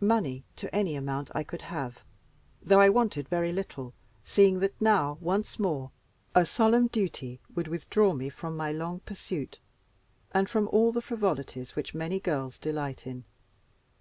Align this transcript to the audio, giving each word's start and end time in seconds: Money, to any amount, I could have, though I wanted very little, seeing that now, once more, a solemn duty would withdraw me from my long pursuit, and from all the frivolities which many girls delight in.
Money, 0.00 0.42
to 0.56 0.74
any 0.74 0.96
amount, 0.96 1.30
I 1.36 1.44
could 1.44 1.62
have, 1.62 2.00
though 2.60 2.80
I 2.80 2.88
wanted 2.88 3.28
very 3.28 3.52
little, 3.52 3.94
seeing 4.24 4.58
that 4.58 4.74
now, 4.82 5.18
once 5.20 5.56
more, 5.56 5.92
a 6.34 6.44
solemn 6.44 6.88
duty 6.88 7.38
would 7.54 7.68
withdraw 7.68 8.12
me 8.12 8.28
from 8.28 8.56
my 8.56 8.72
long 8.72 8.98
pursuit, 9.06 9.60
and 10.32 10.50
from 10.50 10.66
all 10.72 10.90
the 10.90 11.00
frivolities 11.00 11.76
which 11.76 11.94
many 11.94 12.18
girls 12.18 12.58
delight 12.58 13.06
in. 13.06 13.22